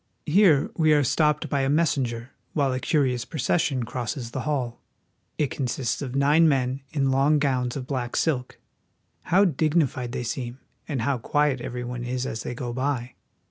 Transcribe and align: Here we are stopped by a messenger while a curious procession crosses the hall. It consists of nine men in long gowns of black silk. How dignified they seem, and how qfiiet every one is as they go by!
Here 0.25 0.71
we 0.75 0.93
are 0.93 1.03
stopped 1.03 1.47
by 1.47 1.61
a 1.61 1.69
messenger 1.69 2.31
while 2.53 2.73
a 2.73 2.79
curious 2.79 3.23
procession 3.23 3.83
crosses 3.83 4.31
the 4.31 4.39
hall. 4.49 4.79
It 5.37 5.51
consists 5.51 6.01
of 6.01 6.15
nine 6.15 6.49
men 6.49 6.81
in 6.91 7.11
long 7.11 7.37
gowns 7.37 7.75
of 7.75 7.85
black 7.85 8.15
silk. 8.15 8.57
How 9.25 9.45
dignified 9.45 10.11
they 10.11 10.23
seem, 10.23 10.57
and 10.87 11.03
how 11.03 11.19
qfiiet 11.19 11.61
every 11.61 11.83
one 11.83 12.03
is 12.03 12.25
as 12.25 12.41
they 12.41 12.55
go 12.55 12.73
by! 12.73 13.13